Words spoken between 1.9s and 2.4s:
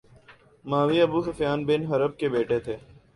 حرب کے